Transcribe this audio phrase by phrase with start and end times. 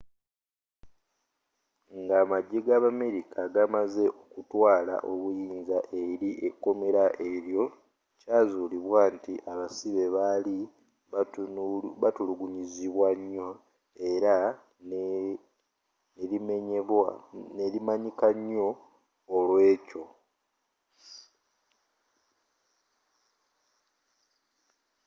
[2.03, 7.63] ng'amagye g'abamerika gamaze okutwala obuyinza eri ekomera elyo
[8.21, 10.57] kyazulibwa nti abasibe bali
[12.01, 13.47] batulugunyizibwa nyo
[14.11, 14.33] era
[17.57, 18.67] nelimanyika nyo
[19.35, 20.03] olwekyo